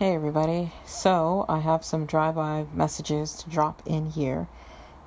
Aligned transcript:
Hey 0.00 0.14
everybody. 0.14 0.72
So, 0.86 1.44
I 1.46 1.58
have 1.58 1.84
some 1.84 2.06
drive-by 2.06 2.64
messages 2.72 3.34
to 3.34 3.50
drop 3.50 3.82
in 3.84 4.06
here 4.06 4.48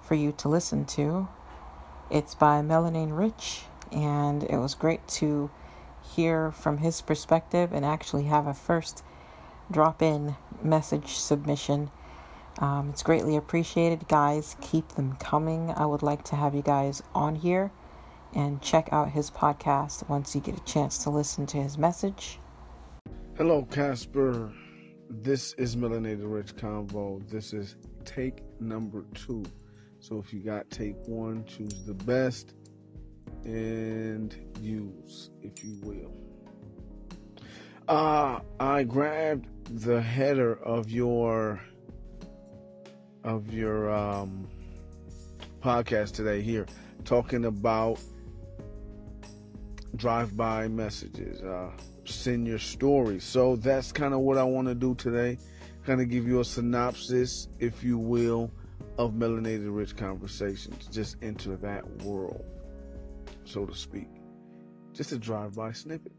for 0.03 0.13
you 0.13 0.31
to 0.33 0.49
listen 0.49 0.85
to. 0.85 1.27
It's 2.11 2.35
by 2.35 2.61
Melanin 2.61 3.17
Rich 3.17 3.63
and 3.91 4.43
it 4.43 4.57
was 4.57 4.75
great 4.75 5.07
to 5.17 5.49
hear 6.03 6.51
from 6.51 6.77
his 6.77 7.01
perspective 7.01 7.73
and 7.73 7.83
actually 7.83 8.25
have 8.25 8.45
a 8.45 8.53
first 8.53 9.03
drop-in 9.71 10.35
message 10.61 11.15
submission. 11.15 11.89
Um, 12.59 12.89
it's 12.91 13.01
greatly 13.01 13.35
appreciated, 13.35 14.07
guys. 14.07 14.55
Keep 14.61 14.89
them 14.89 15.15
coming. 15.15 15.71
I 15.71 15.87
would 15.87 16.03
like 16.03 16.23
to 16.25 16.35
have 16.35 16.53
you 16.53 16.61
guys 16.61 17.01
on 17.15 17.33
here 17.33 17.71
and 18.35 18.61
check 18.61 18.89
out 18.91 19.09
his 19.09 19.31
podcast 19.31 20.07
once 20.07 20.35
you 20.35 20.41
get 20.41 20.55
a 20.55 20.63
chance 20.65 20.99
to 20.99 21.09
listen 21.09 21.47
to 21.47 21.57
his 21.57 21.79
message. 21.79 22.37
Hello, 23.35 23.63
Casper. 23.63 24.53
This 25.21 25.53
is 25.59 25.75
Melanated 25.75 26.23
Rich 26.23 26.55
Convo. 26.55 27.21
This 27.29 27.53
is 27.53 27.75
take 28.03 28.41
number 28.59 29.05
two. 29.13 29.43
So 29.99 30.17
if 30.17 30.33
you 30.33 30.39
got 30.39 30.67
take 30.71 30.95
one, 31.05 31.45
choose 31.45 31.85
the 31.85 31.93
best 31.93 32.55
and 33.45 34.35
use, 34.59 35.29
if 35.43 35.63
you 35.63 35.77
will. 35.83 36.11
Uh, 37.87 38.39
I 38.59 38.83
grabbed 38.83 39.83
the 39.85 40.01
header 40.01 40.55
of 40.63 40.89
your 40.89 41.61
of 43.23 43.53
your 43.53 43.91
um, 43.91 44.47
podcast 45.61 46.13
today 46.13 46.41
here, 46.41 46.65
talking 47.05 47.45
about 47.45 47.99
drive-by 49.95 50.69
messages. 50.69 51.39
Uh, 51.41 51.69
send 52.05 52.47
your 52.47 52.59
story. 52.59 53.19
So 53.19 53.55
that's 53.55 53.91
kind 53.91 54.13
of 54.13 54.21
what 54.21 54.37
I 54.37 54.43
want 54.43 54.67
to 54.67 54.75
do 54.75 54.95
today. 54.95 55.37
Kind 55.85 56.01
of 56.01 56.09
give 56.09 56.27
you 56.27 56.39
a 56.39 56.45
synopsis, 56.45 57.47
if 57.59 57.83
you 57.83 57.97
will, 57.97 58.51
of 58.97 59.11
Melanated 59.13 59.75
Rich 59.75 59.95
Conversations. 59.95 60.87
Just 60.91 61.17
enter 61.21 61.55
that 61.57 61.85
world, 62.03 62.45
so 63.45 63.65
to 63.65 63.75
speak. 63.75 64.07
Just 64.93 65.11
a 65.11 65.17
drive 65.17 65.55
by 65.55 65.71
snippet. 65.71 66.13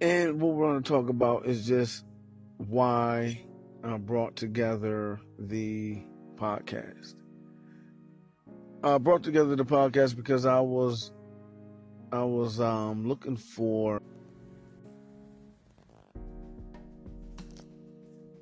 And 0.00 0.40
what 0.40 0.54
we're 0.54 0.68
going 0.68 0.82
to 0.82 0.88
talk 0.88 1.08
about 1.08 1.46
is 1.46 1.66
just 1.66 2.04
why 2.56 3.40
I 3.84 3.96
brought 3.98 4.34
together 4.36 5.20
the 5.38 6.02
podcast. 6.36 7.14
I 8.82 8.98
brought 8.98 9.22
together 9.22 9.54
the 9.54 9.64
podcast 9.64 10.16
because 10.16 10.44
I 10.44 10.58
was 10.58 11.12
I 12.12 12.22
was 12.24 12.60
um, 12.60 13.08
looking 13.08 13.38
for 13.38 14.02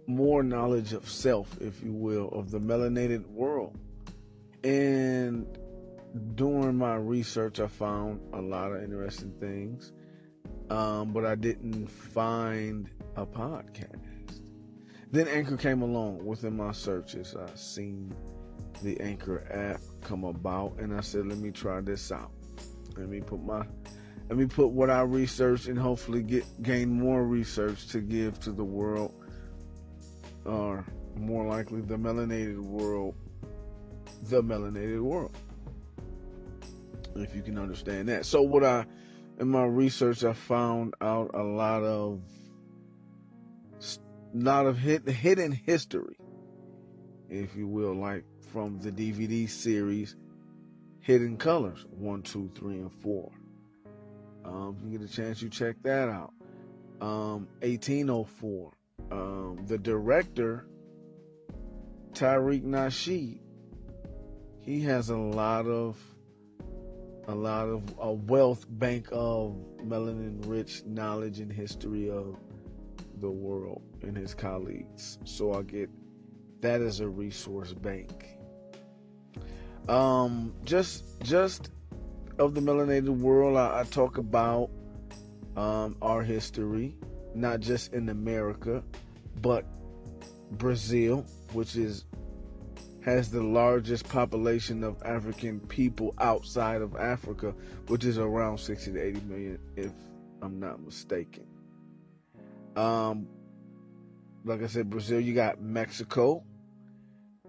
more 0.08 0.42
knowledge 0.42 0.92
of 0.92 1.08
self, 1.08 1.56
if 1.60 1.80
you 1.80 1.92
will, 1.92 2.30
of 2.30 2.50
the 2.50 2.58
melanated 2.58 3.24
world. 3.28 3.78
And 4.64 5.46
during 6.34 6.76
my 6.76 6.96
research, 6.96 7.60
I 7.60 7.68
found 7.68 8.20
a 8.32 8.40
lot 8.40 8.72
of 8.72 8.82
interesting 8.82 9.32
things, 9.38 9.92
um, 10.68 11.12
but 11.12 11.24
I 11.24 11.36
didn't 11.36 11.86
find 11.86 12.90
a 13.14 13.24
podcast. 13.24 14.42
Then 15.12 15.28
Anchor 15.28 15.56
came 15.56 15.82
along 15.82 16.24
within 16.24 16.56
my 16.56 16.72
searches. 16.72 17.36
I 17.36 17.54
seen 17.54 18.12
the 18.82 19.00
Anchor 19.00 19.46
app 19.48 19.80
come 20.00 20.24
about, 20.24 20.80
and 20.80 20.92
I 20.92 21.02
said, 21.02 21.28
"Let 21.28 21.38
me 21.38 21.52
try 21.52 21.80
this 21.80 22.10
out." 22.10 22.32
Let 22.96 23.08
me 23.08 23.20
put 23.20 23.42
my 23.42 23.64
let 24.28 24.38
me 24.38 24.46
put 24.46 24.68
what 24.68 24.90
I 24.90 25.02
researched 25.02 25.66
and 25.66 25.78
hopefully 25.78 26.22
get 26.22 26.62
gain 26.62 26.90
more 26.92 27.24
research 27.24 27.88
to 27.88 28.00
give 28.00 28.38
to 28.40 28.52
the 28.52 28.64
world 28.64 29.14
or 30.44 30.84
more 31.16 31.46
likely 31.46 31.80
the 31.80 31.96
melanated 31.96 32.60
world 32.60 33.14
the 34.24 34.42
melanated 34.42 35.00
world 35.00 35.36
if 37.16 37.34
you 37.34 37.42
can 37.42 37.58
understand 37.58 38.08
that. 38.08 38.26
So 38.26 38.42
what 38.42 38.64
i 38.64 38.86
in 39.38 39.48
my 39.48 39.64
research 39.64 40.22
i 40.22 40.32
found 40.32 40.94
out 41.00 41.30
a 41.34 41.42
lot 41.42 41.82
of 41.82 42.20
lot 44.34 44.66
of 44.66 44.78
hidden 44.78 45.50
history 45.52 46.16
if 47.28 47.56
you 47.56 47.66
will 47.66 47.94
like 47.94 48.24
from 48.52 48.78
the 48.80 48.92
dvd 48.92 49.48
series 49.48 50.14
Hidden 51.00 51.38
Colors, 51.38 51.86
one, 51.90 52.22
two, 52.22 52.50
three, 52.54 52.78
and 52.78 52.92
four. 52.92 53.30
Um, 54.44 54.76
if 54.78 54.84
you 54.84 54.98
get 54.98 55.08
a 55.08 55.12
chance, 55.12 55.40
you 55.42 55.48
check 55.48 55.76
that 55.82 56.08
out. 56.08 56.32
Um, 57.00 57.48
1804. 57.60 58.72
Um, 59.10 59.64
the 59.66 59.78
director, 59.78 60.66
Tariq 62.12 62.62
Nasheed, 62.62 63.38
he 64.60 64.80
has 64.82 65.08
a 65.10 65.16
lot 65.16 65.66
of 65.66 65.96
a 67.28 67.34
lot 67.34 67.68
of 67.68 67.82
a 67.98 68.12
wealth 68.12 68.66
bank 68.68 69.08
of 69.12 69.56
melanin 69.84 70.42
rich 70.46 70.82
knowledge 70.84 71.38
and 71.40 71.52
history 71.52 72.10
of 72.10 72.36
the 73.20 73.30
world 73.30 73.82
and 74.02 74.16
his 74.16 74.34
colleagues. 74.34 75.18
So 75.24 75.54
I 75.54 75.62
get 75.62 75.90
that 76.60 76.80
as 76.80 77.00
a 77.00 77.08
resource 77.08 77.72
bank. 77.72 78.36
Um, 79.88 80.54
just 80.64 81.20
just 81.22 81.70
of 82.38 82.54
the 82.54 82.60
melanated 82.60 83.08
world, 83.08 83.56
I, 83.56 83.80
I 83.80 83.84
talk 83.84 84.18
about 84.18 84.70
um, 85.56 85.96
our 86.00 86.22
history, 86.22 86.96
not 87.34 87.60
just 87.60 87.92
in 87.92 88.08
America, 88.08 88.82
but 89.40 89.66
Brazil, 90.52 91.24
which 91.52 91.76
is 91.76 92.04
has 93.02 93.30
the 93.30 93.42
largest 93.42 94.08
population 94.08 94.84
of 94.84 95.02
African 95.04 95.58
people 95.60 96.14
outside 96.18 96.82
of 96.82 96.96
Africa, 96.96 97.54
which 97.88 98.04
is 98.04 98.18
around 98.18 98.58
60 98.58 98.92
to 98.92 99.00
80 99.00 99.20
million, 99.20 99.58
if 99.76 99.92
I'm 100.42 100.60
not 100.60 100.82
mistaken. 100.82 101.46
Um, 102.76 103.26
like 104.44 104.62
I 104.62 104.66
said, 104.66 104.90
Brazil, 104.90 105.18
you 105.18 105.34
got 105.34 105.62
Mexico, 105.62 106.44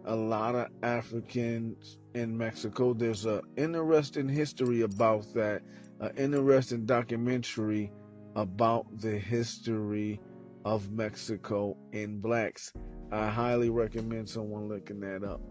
a 0.06 0.16
lot 0.16 0.56
of 0.56 0.67
Africans 0.84 1.97
in 2.13 2.38
Mexico. 2.38 2.94
There's 2.94 3.25
an 3.25 3.41
interesting 3.57 4.28
history 4.28 4.81
about 4.81 5.34
that, 5.34 5.62
an 6.00 6.12
interesting 6.17 6.85
documentary 6.85 7.91
about 8.35 8.85
the 9.00 9.17
history 9.17 10.19
of 10.66 10.91
Mexico 10.91 11.78
in 11.91 12.19
blacks. 12.19 12.73
I 13.12 13.28
highly 13.28 13.69
recommend 13.69 14.29
someone 14.29 14.69
looking 14.69 15.00
that 15.01 15.23
up. 15.23 15.41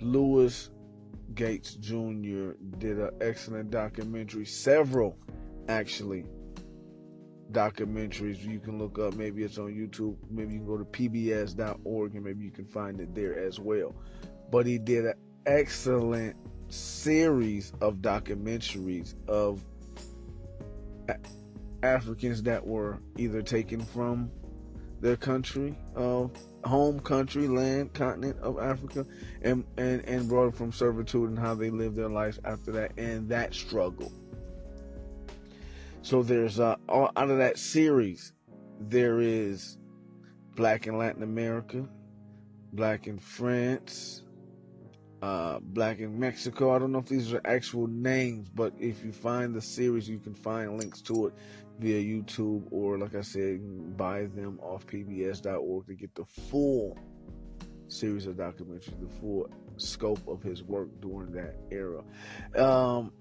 Louis 0.00 0.70
Gates 1.34 1.74
Jr. 1.74 2.52
did 2.78 2.98
an 2.98 3.10
excellent 3.20 3.70
documentary, 3.70 4.44
several 4.44 5.16
actually 5.68 6.24
documentaries 7.52 8.44
you 8.44 8.60
can 8.60 8.78
look 8.78 8.98
up. 8.98 9.14
Maybe 9.14 9.42
it's 9.42 9.58
on 9.58 9.68
YouTube. 9.68 10.16
Maybe 10.30 10.54
you 10.54 10.58
can 10.60 10.66
go 10.66 10.78
to 10.78 10.84
pbs.org 10.84 12.14
and 12.14 12.24
maybe 12.24 12.44
you 12.44 12.50
can 12.50 12.66
find 12.66 13.00
it 13.00 13.14
there 13.14 13.38
as 13.38 13.58
well 13.58 13.94
but 14.50 14.66
he 14.66 14.78
did 14.78 15.04
an 15.04 15.14
excellent 15.46 16.36
series 16.68 17.72
of 17.80 17.96
documentaries 17.96 19.14
of 19.28 19.64
Africans 21.82 22.42
that 22.42 22.66
were 22.66 23.00
either 23.16 23.42
taken 23.42 23.80
from 23.80 24.30
their 25.00 25.16
country 25.16 25.76
of 25.94 26.32
home 26.64 26.98
country 26.98 27.46
land 27.46 27.94
continent 27.94 28.36
of 28.40 28.58
africa 28.58 29.06
and, 29.42 29.64
and 29.76 30.04
and 30.06 30.28
brought 30.28 30.52
from 30.52 30.72
servitude 30.72 31.30
and 31.30 31.38
how 31.38 31.54
they 31.54 31.70
lived 31.70 31.94
their 31.94 32.08
lives 32.08 32.40
after 32.44 32.72
that 32.72 32.90
and 32.98 33.28
that 33.28 33.54
struggle 33.54 34.12
so 36.08 36.22
there's 36.22 36.58
uh 36.58 36.74
out 36.88 37.12
of 37.30 37.36
that 37.36 37.58
series 37.58 38.32
there 38.80 39.20
is 39.20 39.76
black 40.56 40.86
in 40.86 40.96
latin 40.96 41.22
america 41.22 41.86
black 42.72 43.06
in 43.06 43.18
france 43.18 44.22
uh, 45.20 45.58
Black 45.60 45.98
in 45.98 46.16
Mexico. 46.16 46.72
I 46.72 46.78
don't 46.78 46.92
know 46.92 47.00
if 47.00 47.06
these 47.06 47.32
are 47.32 47.40
actual 47.44 47.88
names, 47.88 48.48
but 48.48 48.72
if 48.78 49.04
you 49.04 49.10
find 49.10 49.52
the 49.52 49.60
series, 49.60 50.08
you 50.08 50.20
can 50.20 50.32
find 50.32 50.78
links 50.78 51.02
to 51.02 51.26
it 51.26 51.34
via 51.80 52.00
YouTube 52.00 52.68
or, 52.70 52.98
like 52.98 53.16
I 53.16 53.22
said, 53.22 53.96
buy 53.96 54.26
them 54.26 54.60
off 54.62 54.86
PBS.org 54.86 55.86
to 55.88 55.94
get 55.94 56.14
the 56.14 56.24
full 56.24 56.96
series 57.88 58.28
of 58.28 58.36
documentaries, 58.36 59.00
the 59.00 59.12
full 59.20 59.50
scope 59.78 60.26
of 60.28 60.42
his 60.42 60.62
work 60.62 60.88
during 61.00 61.32
that 61.32 61.56
era. 61.70 62.02
Um, 62.56 63.12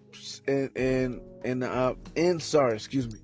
and 0.48 0.70
and 0.76 1.22
and 1.44 1.64
uh, 1.64 1.96
and 2.16 2.42
sorry, 2.42 2.76
excuse 2.76 3.08
me, 3.08 3.20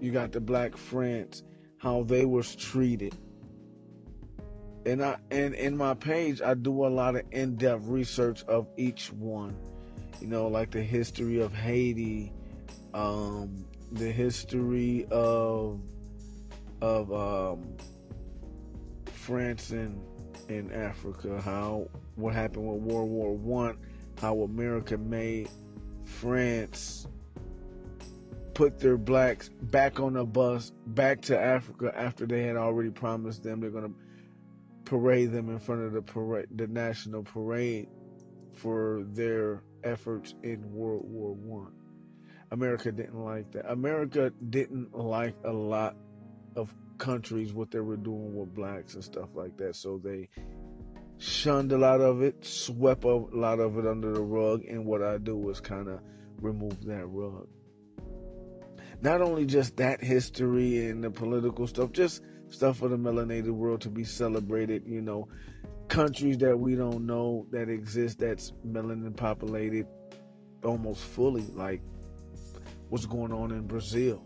you 0.00 0.12
got 0.12 0.32
the 0.32 0.40
Black 0.40 0.76
France, 0.76 1.42
how 1.78 2.02
they 2.02 2.24
was 2.24 2.54
treated 2.56 3.16
and 4.86 5.04
I 5.04 5.16
and 5.30 5.54
in 5.54 5.76
my 5.76 5.94
page 5.94 6.42
I 6.42 6.54
do 6.54 6.86
a 6.86 6.88
lot 6.88 7.16
of 7.16 7.22
in-depth 7.30 7.86
research 7.86 8.42
of 8.44 8.66
each 8.76 9.12
one. 9.12 9.56
You 10.20 10.28
know, 10.28 10.48
like 10.48 10.70
the 10.70 10.82
history 10.82 11.40
of 11.40 11.52
Haiti, 11.52 12.32
um, 12.94 13.64
the 13.90 14.10
history 14.10 15.06
of 15.10 15.80
of 16.80 17.12
um, 17.12 17.76
France 19.06 19.70
and 19.70 20.00
in 20.48 20.72
Africa, 20.72 21.40
how 21.40 21.88
what 22.16 22.34
happened 22.34 22.66
with 22.66 22.82
World 22.82 23.10
War 23.10 23.34
One, 23.34 23.78
how 24.18 24.42
America 24.42 24.96
made 24.96 25.48
France 26.04 27.06
put 28.54 28.78
their 28.78 28.98
blacks 28.98 29.48
back 29.48 29.98
on 29.98 30.16
a 30.16 30.24
bus 30.24 30.72
back 30.88 31.22
to 31.22 31.38
Africa 31.38 31.92
after 31.96 32.26
they 32.26 32.42
had 32.42 32.56
already 32.56 32.90
promised 32.90 33.42
them 33.42 33.60
they're 33.60 33.70
going 33.70 33.84
to 33.84 33.94
parade 34.84 35.32
them 35.32 35.48
in 35.48 35.58
front 35.58 35.82
of 35.82 35.92
the 35.92 36.02
parade, 36.02 36.46
the 36.54 36.66
national 36.66 37.22
parade 37.22 37.88
for 38.52 39.04
their 39.12 39.62
efforts 39.84 40.34
in 40.42 40.72
World 40.72 41.04
War 41.08 41.32
One. 41.32 41.72
America 42.50 42.92
didn't 42.92 43.24
like 43.24 43.50
that. 43.52 43.70
America 43.70 44.30
didn't 44.50 44.94
like 44.94 45.34
a 45.44 45.52
lot 45.52 45.96
of 46.56 46.74
countries 47.02 47.52
what 47.52 47.72
they 47.72 47.80
were 47.80 47.96
doing 47.96 48.36
with 48.36 48.54
blacks 48.54 48.94
and 48.94 49.02
stuff 49.02 49.30
like 49.34 49.56
that. 49.56 49.74
So 49.74 50.00
they 50.02 50.28
shunned 51.18 51.72
a 51.72 51.76
lot 51.76 52.00
of 52.00 52.22
it, 52.22 52.44
swept 52.44 53.02
a 53.02 53.08
lot 53.08 53.58
of 53.58 53.76
it 53.76 53.88
under 53.88 54.12
the 54.12 54.20
rug, 54.20 54.64
and 54.66 54.86
what 54.86 55.02
I 55.02 55.18
do 55.18 55.50
is 55.50 55.58
kind 55.58 55.88
of 55.88 55.98
remove 56.40 56.84
that 56.84 57.04
rug. 57.06 57.48
Not 59.00 59.20
only 59.20 59.46
just 59.46 59.76
that 59.78 60.00
history 60.00 60.86
and 60.86 61.02
the 61.02 61.10
political 61.10 61.66
stuff, 61.66 61.90
just 61.90 62.22
stuff 62.50 62.78
for 62.78 62.86
the 62.86 62.96
melanated 62.96 63.50
world 63.50 63.80
to 63.80 63.90
be 63.90 64.04
celebrated, 64.04 64.84
you 64.86 65.00
know, 65.00 65.26
countries 65.88 66.38
that 66.38 66.56
we 66.56 66.76
don't 66.76 67.04
know 67.04 67.48
that 67.50 67.68
exist 67.68 68.20
that's 68.20 68.52
melanin 68.64 69.16
populated 69.16 69.88
almost 70.62 71.02
fully, 71.02 71.46
like 71.54 71.82
what's 72.90 73.06
going 73.06 73.32
on 73.32 73.50
in 73.50 73.66
Brazil, 73.66 74.22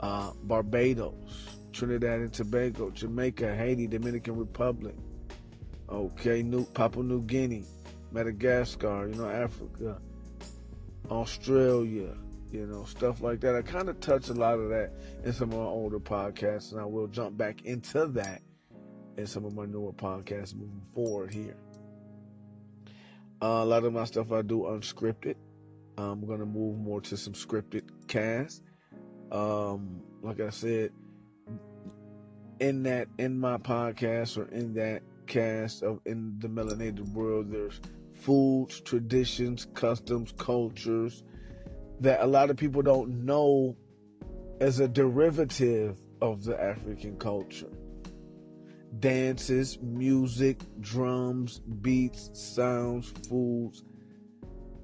uh, 0.00 0.30
Barbados, 0.44 1.59
Trinidad 1.72 2.20
and 2.20 2.32
Tobago, 2.32 2.90
Jamaica, 2.90 3.54
Haiti, 3.54 3.86
Dominican 3.86 4.36
Republic, 4.36 4.94
okay, 5.88 6.42
New 6.42 6.64
Papua 6.64 7.04
New 7.04 7.22
Guinea, 7.22 7.64
Madagascar, 8.12 9.08
you 9.08 9.14
know, 9.14 9.28
Africa, 9.28 10.00
Australia, 11.10 12.14
you 12.52 12.66
know, 12.66 12.84
stuff 12.84 13.22
like 13.22 13.40
that. 13.40 13.54
I 13.54 13.62
kind 13.62 13.88
of 13.88 14.00
touch 14.00 14.28
a 14.28 14.34
lot 14.34 14.58
of 14.58 14.70
that 14.70 14.92
in 15.24 15.32
some 15.32 15.52
of 15.52 15.58
my 15.58 15.64
older 15.64 16.00
podcasts, 16.00 16.72
and 16.72 16.80
I 16.80 16.84
will 16.84 17.06
jump 17.06 17.36
back 17.36 17.64
into 17.64 18.06
that 18.06 18.42
in 19.16 19.26
some 19.26 19.44
of 19.44 19.54
my 19.54 19.66
newer 19.66 19.92
podcasts 19.92 20.54
moving 20.54 20.82
forward 20.94 21.32
here. 21.32 21.56
Uh, 23.42 23.62
a 23.62 23.64
lot 23.64 23.84
of 23.84 23.92
my 23.92 24.04
stuff 24.04 24.32
I 24.32 24.42
do 24.42 24.62
unscripted. 24.62 25.36
I'm 25.96 26.26
gonna 26.26 26.46
move 26.46 26.78
more 26.78 27.00
to 27.02 27.16
some 27.16 27.32
scripted 27.34 27.88
cast. 28.06 28.62
Um, 29.30 30.02
like 30.22 30.40
I 30.40 30.50
said, 30.50 30.92
in 32.60 32.82
that 32.84 33.08
in 33.18 33.38
my 33.38 33.56
podcast 33.56 34.36
or 34.36 34.46
in 34.54 34.74
that 34.74 35.02
cast 35.26 35.82
of 35.82 36.00
in 36.04 36.34
the 36.38 36.48
melanated 36.48 37.12
world, 37.12 37.50
there's 37.50 37.80
foods, 38.14 38.80
traditions, 38.80 39.66
customs, 39.74 40.32
cultures 40.36 41.24
that 42.00 42.20
a 42.22 42.26
lot 42.26 42.50
of 42.50 42.56
people 42.56 42.82
don't 42.82 43.24
know 43.24 43.76
as 44.60 44.80
a 44.80 44.88
derivative 44.88 45.98
of 46.20 46.44
the 46.44 46.60
African 46.60 47.16
culture. 47.16 47.70
Dances, 48.98 49.78
music, 49.80 50.60
drums, 50.80 51.60
beats, 51.80 52.30
sounds, 52.34 53.12
foods, 53.28 53.84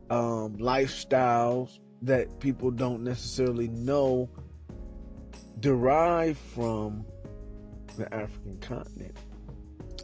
um, 0.09 0.57
lifestyles 0.57 1.79
that 2.03 2.41
people 2.41 2.71
don't 2.71 3.03
necessarily 3.03 3.69
know 3.69 4.31
derive 5.61 6.39
from 6.39 7.05
the 7.97 8.13
African 8.13 8.59
continent. 8.61 9.17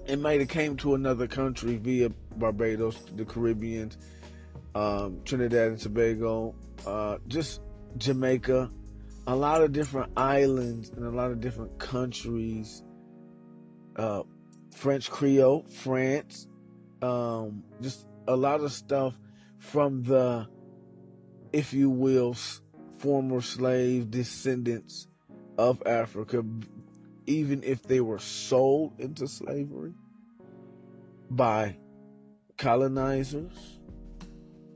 It 0.06 0.18
might 0.18 0.40
have 0.40 0.48
came 0.48 0.76
to 0.78 0.94
another 0.94 1.26
country 1.26 1.76
via 1.76 2.10
Barbados, 2.36 2.96
the 3.14 3.24
Caribbean, 3.24 3.92
um, 4.74 5.20
Trinidad 5.24 5.68
and 5.68 5.78
Tobago, 5.78 6.54
uh, 6.86 7.18
just 7.28 7.60
Jamaica, 7.98 8.70
a 9.26 9.36
lot 9.36 9.62
of 9.62 9.72
different 9.72 10.12
islands 10.16 10.90
and 10.90 11.04
a 11.04 11.10
lot 11.10 11.30
of 11.30 11.40
different 11.40 11.78
countries. 11.78 12.82
Uh, 13.96 14.22
French 14.74 15.10
Creole, 15.10 15.64
France, 15.68 16.48
um, 17.02 17.62
just 17.80 18.06
a 18.26 18.34
lot 18.34 18.60
of 18.60 18.72
stuff 18.72 19.18
from 19.58 20.02
the, 20.02 20.48
if 21.52 21.72
you 21.72 21.90
will, 21.90 22.34
former 22.98 23.40
slave 23.40 24.10
descendants 24.10 25.06
of 25.58 25.82
Africa, 25.86 26.42
even 27.26 27.62
if 27.62 27.82
they 27.82 28.00
were 28.00 28.18
sold 28.18 28.92
into 28.98 29.26
slavery 29.26 29.94
by 31.30 31.76
colonizers 32.58 33.80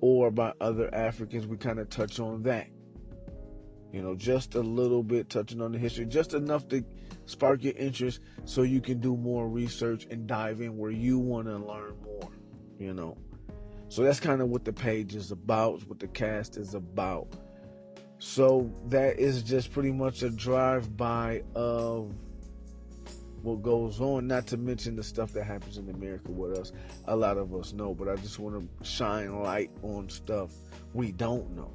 or 0.00 0.30
by 0.30 0.52
other 0.60 0.92
Africans. 0.94 1.46
We 1.46 1.56
kind 1.56 1.78
of 1.78 1.88
touch 1.88 2.20
on 2.20 2.42
that. 2.44 2.68
You 3.92 4.02
know, 4.02 4.14
just 4.14 4.54
a 4.54 4.60
little 4.60 5.02
bit 5.02 5.30
touching 5.30 5.62
on 5.62 5.72
the 5.72 5.78
history, 5.78 6.04
just 6.04 6.34
enough 6.34 6.68
to 6.68 6.84
spark 7.24 7.62
your 7.64 7.74
interest 7.76 8.20
so 8.44 8.62
you 8.62 8.80
can 8.80 9.00
do 9.00 9.16
more 9.16 9.48
research 9.48 10.06
and 10.10 10.26
dive 10.26 10.60
in 10.60 10.76
where 10.76 10.90
you 10.90 11.18
want 11.18 11.46
to 11.46 11.56
learn 11.56 11.94
more, 12.04 12.30
you 12.78 12.92
know. 12.92 13.16
So 13.88 14.02
that's 14.02 14.20
kind 14.20 14.42
of 14.42 14.48
what 14.48 14.64
the 14.64 14.72
page 14.72 15.14
is 15.14 15.30
about, 15.30 15.88
what 15.88 16.00
the 16.00 16.08
cast 16.08 16.56
is 16.56 16.74
about. 16.74 17.28
So 18.18 18.70
that 18.88 19.18
is 19.18 19.42
just 19.42 19.72
pretty 19.72 19.92
much 19.92 20.22
a 20.22 20.30
drive 20.30 20.96
by 20.96 21.42
of 21.54 22.12
what 23.46 23.62
goes 23.62 24.00
on, 24.00 24.26
not 24.26 24.44
to 24.48 24.56
mention 24.56 24.96
the 24.96 25.04
stuff 25.04 25.32
that 25.32 25.44
happens 25.44 25.78
in 25.78 25.88
America 25.88 26.32
with 26.32 26.58
us. 26.58 26.72
A 27.06 27.14
lot 27.14 27.38
of 27.38 27.54
us 27.54 27.72
know, 27.72 27.94
but 27.94 28.08
I 28.08 28.16
just 28.16 28.40
want 28.40 28.56
to 28.56 28.84
shine 28.84 29.40
light 29.40 29.70
on 29.82 30.08
stuff 30.08 30.50
we 30.92 31.12
don't 31.12 31.54
know. 31.54 31.70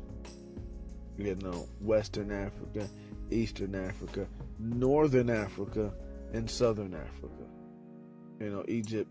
You 1.18 1.35
know, 1.35 1.69
Western 1.79 2.29
Africa, 2.29 2.89
Eastern 3.29 3.73
Africa, 3.73 4.27
Northern 4.59 5.29
Africa, 5.29 5.94
and 6.33 6.50
Southern 6.50 6.94
Africa. 6.94 7.45
You 8.41 8.50
know, 8.50 8.65
Egypt, 8.68 9.09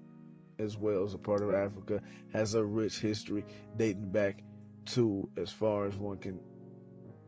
as 0.59 0.77
well 0.77 1.03
as 1.03 1.15
a 1.15 1.19
part 1.19 1.43
of 1.43 1.55
Africa, 1.55 2.03
has 2.35 2.55
a 2.55 2.62
rich 2.62 3.01
history 3.01 3.43
dating 3.79 4.11
back 4.11 4.43
to 4.87 5.31
as 5.39 5.51
far 5.51 5.87
as 5.87 5.97
one 5.97 6.19
can 6.19 6.39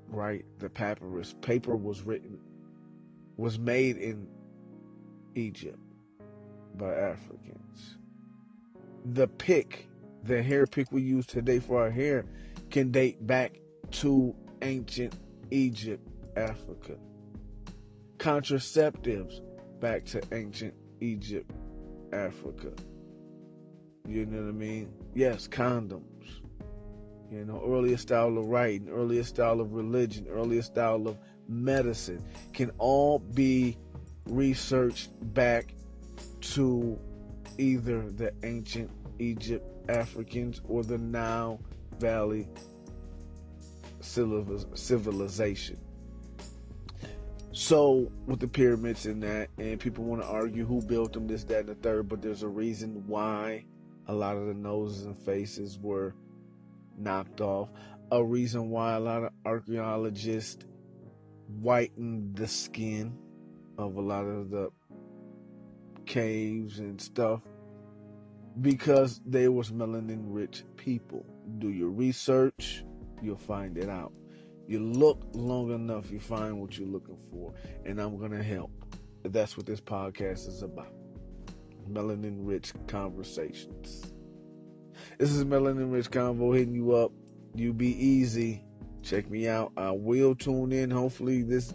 write 0.08 0.44
the 0.58 0.68
papyrus. 0.68 1.34
Paper 1.40 1.74
was 1.74 2.02
written, 2.02 2.38
was 3.38 3.58
made 3.58 3.96
in 3.96 4.26
Egypt 5.34 5.78
by 6.76 6.94
Africans. 6.94 7.98
The 9.04 9.28
pick, 9.28 9.88
the 10.22 10.42
hair 10.42 10.66
pick 10.66 10.92
we 10.92 11.02
use 11.02 11.26
today 11.26 11.58
for 11.58 11.80
our 11.80 11.90
hair, 11.90 12.24
can 12.70 12.90
date 12.90 13.26
back 13.26 13.58
to 13.92 14.34
ancient 14.62 15.14
Egypt, 15.50 16.06
Africa. 16.36 16.96
Contraceptives 18.18 19.40
back 19.80 20.04
to 20.06 20.22
ancient 20.32 20.74
Egypt, 21.00 21.50
Africa. 22.12 22.72
You 24.08 24.26
know 24.26 24.42
what 24.42 24.48
I 24.48 24.52
mean? 24.52 24.92
Yes, 25.14 25.48
condoms. 25.48 26.40
You 27.30 27.44
know, 27.44 27.62
earliest 27.64 28.02
style 28.02 28.36
of 28.36 28.46
writing, 28.46 28.88
earliest 28.90 29.30
style 29.30 29.60
of 29.60 29.72
religion, 29.72 30.26
earliest 30.28 30.72
style 30.72 31.08
of 31.08 31.18
medicine 31.48 32.22
can 32.52 32.70
all 32.78 33.18
be 33.18 33.78
researched 34.26 35.10
back 35.34 35.74
to 36.40 36.98
either 37.58 38.10
the 38.10 38.32
ancient 38.42 38.90
Egypt 39.18 39.66
Africans 39.88 40.60
or 40.68 40.82
the 40.82 40.98
Nile 40.98 41.60
Valley 41.98 42.48
civilization. 44.00 45.78
So, 47.54 48.10
with 48.26 48.40
the 48.40 48.48
pyramids 48.48 49.06
and 49.06 49.22
that, 49.22 49.50
and 49.58 49.78
people 49.78 50.04
want 50.04 50.22
to 50.22 50.28
argue 50.28 50.64
who 50.64 50.80
built 50.80 51.12
them, 51.12 51.26
this, 51.26 51.44
that, 51.44 51.60
and 51.60 51.68
the 51.68 51.74
third, 51.74 52.08
but 52.08 52.22
there's 52.22 52.42
a 52.42 52.48
reason 52.48 53.06
why 53.06 53.64
a 54.08 54.14
lot 54.14 54.36
of 54.36 54.46
the 54.46 54.54
noses 54.54 55.04
and 55.04 55.18
faces 55.18 55.78
were 55.78 56.14
knocked 56.98 57.40
off. 57.40 57.68
A 58.10 58.24
reason 58.24 58.70
why 58.70 58.94
a 58.94 59.00
lot 59.00 59.24
of 59.24 59.32
archaeologists 59.44 60.64
whitened 61.60 62.36
the 62.36 62.48
skin 62.48 63.18
of 63.78 63.96
a 63.96 64.00
lot 64.00 64.24
of 64.24 64.50
the 64.50 64.70
caves 66.06 66.78
and 66.78 67.00
stuff 67.00 67.40
because 68.60 69.20
they 69.24 69.48
was 69.48 69.70
melanin 69.70 70.24
rich 70.26 70.64
people. 70.76 71.24
Do 71.58 71.70
your 71.70 71.88
research, 71.88 72.84
you'll 73.22 73.36
find 73.36 73.78
it 73.78 73.88
out. 73.88 74.12
You 74.68 74.80
look 74.80 75.22
long 75.32 75.72
enough, 75.72 76.10
you 76.10 76.20
find 76.20 76.60
what 76.60 76.78
you're 76.78 76.88
looking 76.88 77.18
for, 77.30 77.54
and 77.84 78.00
I'm 78.00 78.18
gonna 78.18 78.42
help. 78.42 78.70
That's 79.24 79.56
what 79.56 79.66
this 79.66 79.80
podcast 79.80 80.48
is 80.48 80.62
about. 80.62 80.92
Melanin 81.90 82.38
rich 82.40 82.72
conversations. 82.86 84.12
This 85.18 85.32
is 85.32 85.44
Melanin 85.44 85.92
Rich 85.92 86.10
Convo 86.10 86.56
hitting 86.56 86.74
you 86.74 86.94
up. 86.94 87.12
You 87.54 87.72
be 87.72 87.88
easy. 88.04 88.64
check 89.02 89.28
me 89.30 89.48
out. 89.48 89.72
I 89.76 89.90
will 89.90 90.34
tune 90.34 90.72
in. 90.72 90.90
Hopefully 90.90 91.42
this 91.42 91.74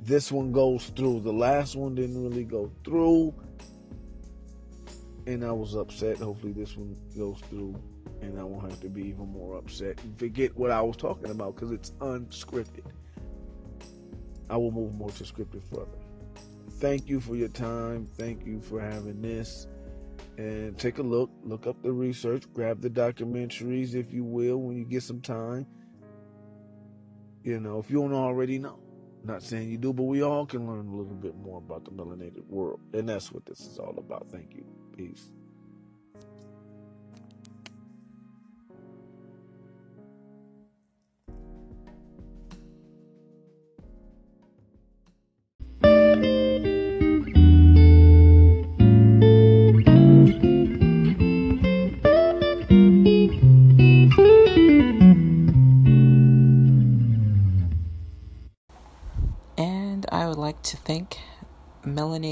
this 0.00 0.30
one 0.30 0.52
goes 0.52 0.86
through. 0.86 1.20
The 1.20 1.32
last 1.32 1.76
one 1.76 1.94
didn't 1.94 2.22
really 2.22 2.44
go 2.44 2.70
through. 2.84 3.34
And 5.26 5.44
I 5.44 5.52
was 5.52 5.74
upset. 5.74 6.18
Hopefully 6.18 6.52
this 6.52 6.76
one 6.76 6.96
goes 7.16 7.40
through 7.50 7.74
and 8.22 8.38
I 8.38 8.42
won't 8.44 8.70
have 8.70 8.80
to 8.80 8.88
be 8.88 9.02
even 9.08 9.28
more 9.30 9.58
upset 9.58 10.02
and 10.02 10.18
forget 10.18 10.56
what 10.56 10.70
I 10.70 10.80
was 10.80 10.96
talking 10.96 11.30
about 11.30 11.54
because 11.54 11.72
it's 11.72 11.90
unscripted. 12.00 12.84
I 14.48 14.56
will 14.56 14.70
move 14.70 14.94
more 14.94 15.10
to 15.10 15.24
scripted 15.24 15.62
further. 15.70 15.86
Thank 16.78 17.08
you 17.08 17.20
for 17.20 17.36
your 17.36 17.48
time. 17.48 18.08
Thank 18.16 18.46
you 18.46 18.60
for 18.60 18.80
having 18.80 19.20
this. 19.20 19.66
And 20.38 20.78
take 20.78 20.98
a 20.98 21.02
look, 21.02 21.30
look 21.42 21.66
up 21.66 21.82
the 21.82 21.92
research, 21.92 22.44
grab 22.52 22.80
the 22.80 22.90
documentaries 22.90 23.94
if 23.94 24.12
you 24.12 24.22
will 24.24 24.58
when 24.58 24.76
you 24.76 24.84
get 24.84 25.02
some 25.02 25.20
time. 25.20 25.66
You 27.42 27.60
know, 27.60 27.78
if 27.78 27.90
you 27.90 28.00
don't 28.00 28.12
already 28.12 28.58
know. 28.58 28.78
Not 29.26 29.42
saying 29.42 29.70
you 29.70 29.78
do, 29.78 29.92
but 29.92 30.04
we 30.04 30.22
all 30.22 30.46
can 30.46 30.66
learn 30.68 30.88
a 30.88 30.96
little 30.96 31.14
bit 31.14 31.36
more 31.36 31.58
about 31.58 31.84
the 31.84 31.92
melanated 31.92 32.46
world. 32.48 32.80
And 32.94 33.08
that's 33.08 33.32
what 33.32 33.46
this 33.46 33.60
is 33.60 33.78
all 33.78 33.96
about. 33.98 34.28
Thank 34.30 34.54
you. 34.54 34.64
Peace. 34.96 35.30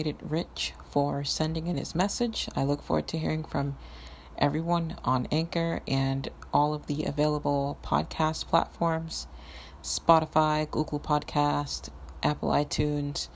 Melanated 0.04 0.16
Rich 0.22 0.74
for 0.90 1.24
sending 1.24 1.66
in 1.66 1.76
his 1.76 1.94
message. 1.94 2.48
I 2.54 2.64
look 2.64 2.82
forward 2.82 3.08
to 3.08 3.18
hearing 3.18 3.44
from 3.44 3.76
everyone 4.38 4.96
on 5.04 5.26
Anchor 5.30 5.80
and 5.88 6.28
all 6.52 6.74
of 6.74 6.86
the 6.86 7.04
available 7.04 7.78
podcast 7.82 8.46
platforms 8.46 9.26
Spotify, 9.82 10.70
Google 10.70 11.00
Podcast, 11.00 11.90
Apple 12.22 12.50
iTunes, 12.50 13.28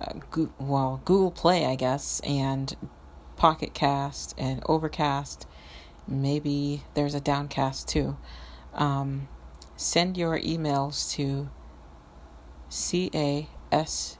uh, 0.00 0.14
well, 0.58 1.02
Google 1.04 1.30
Play, 1.30 1.66
I 1.66 1.74
guess, 1.74 2.20
and 2.20 2.74
Pocket 3.36 3.74
Cast 3.74 4.34
and 4.38 4.62
Overcast. 4.66 5.46
Maybe 6.08 6.84
there's 6.94 7.14
a 7.14 7.20
Downcast 7.20 7.88
too. 7.88 8.16
Um, 8.72 9.28
send 9.76 10.16
your 10.16 10.38
emails 10.38 11.10
to 11.16 11.50
cas 13.70 14.18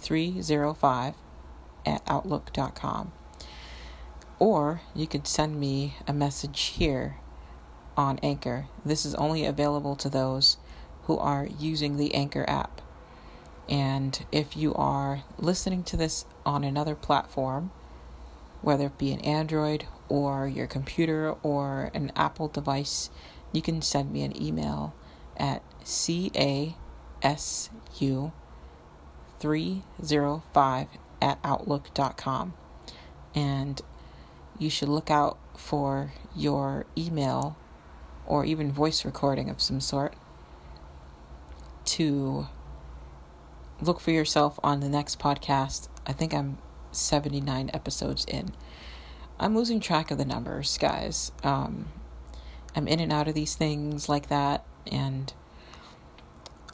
u305 0.00 1.14
at 1.86 2.02
outlook.com. 2.06 3.12
Or 4.38 4.82
you 4.94 5.06
could 5.06 5.26
send 5.26 5.58
me 5.58 5.96
a 6.06 6.12
message 6.12 6.60
here 6.76 7.16
on 7.96 8.18
Anchor. 8.22 8.66
This 8.84 9.04
is 9.04 9.14
only 9.16 9.44
available 9.44 9.96
to 9.96 10.08
those 10.08 10.58
who 11.04 11.18
are 11.18 11.48
using 11.58 11.96
the 11.96 12.14
Anchor 12.14 12.44
app. 12.48 12.80
And 13.68 14.24
if 14.30 14.56
you 14.56 14.74
are 14.74 15.24
listening 15.38 15.82
to 15.84 15.96
this 15.96 16.24
on 16.46 16.64
another 16.64 16.94
platform, 16.94 17.70
whether 18.62 18.86
it 18.86 18.98
be 18.98 19.12
an 19.12 19.20
Android 19.20 19.86
or 20.08 20.46
your 20.46 20.66
computer 20.66 21.34
or 21.42 21.90
an 21.92 22.12
Apple 22.16 22.48
device, 22.48 23.10
you 23.52 23.62
can 23.62 23.82
send 23.82 24.12
me 24.12 24.22
an 24.22 24.40
email 24.40 24.94
at 25.36 25.62
casu 25.84 26.72
305 29.40 30.88
at 31.20 31.38
outlook.com. 31.44 32.54
And 33.34 33.80
you 34.58 34.70
should 34.70 34.88
look 34.88 35.10
out 35.10 35.38
for 35.56 36.12
your 36.34 36.86
email 36.96 37.56
or 38.26 38.44
even 38.44 38.70
voice 38.72 39.04
recording 39.04 39.48
of 39.48 39.60
some 39.60 39.80
sort 39.80 40.14
to 41.84 42.46
look 43.80 44.00
for 44.00 44.10
yourself 44.10 44.58
on 44.62 44.80
the 44.80 44.88
next 44.88 45.18
podcast. 45.18 45.88
I 46.06 46.12
think 46.12 46.34
I'm 46.34 46.58
79 46.92 47.70
episodes 47.72 48.24
in. 48.26 48.52
I'm 49.40 49.56
losing 49.56 49.80
track 49.80 50.10
of 50.10 50.18
the 50.18 50.24
numbers, 50.24 50.76
guys. 50.78 51.32
Um, 51.44 51.86
I'm 52.74 52.88
in 52.88 53.00
and 53.00 53.12
out 53.12 53.28
of 53.28 53.34
these 53.34 53.54
things 53.54 54.08
like 54.08 54.28
that, 54.28 54.64
and 54.90 55.32